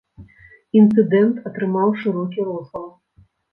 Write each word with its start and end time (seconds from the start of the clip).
Інцыдэнт 0.81 1.37
атрымаў 1.51 1.95
шырокі 2.01 2.49
розгалас. 2.51 2.93